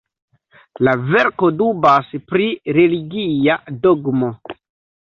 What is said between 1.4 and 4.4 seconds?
dubas pri religia dogmo.